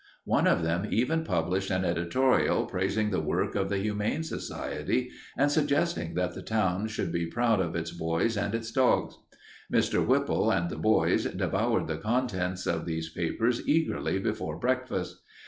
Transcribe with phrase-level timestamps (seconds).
[0.25, 5.51] One of them even published an editorial praising the work of the Humane Society and
[5.51, 9.19] suggesting that the town should be proud of its boys and its dogs.
[9.71, 10.03] Mr.
[10.03, 15.21] Whipple and the boys devoured the contents of these papers eagerly before breakfast.